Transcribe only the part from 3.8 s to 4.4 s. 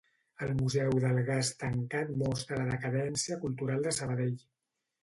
de Sabadell.